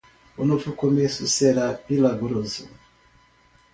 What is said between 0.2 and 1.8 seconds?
O novo começo será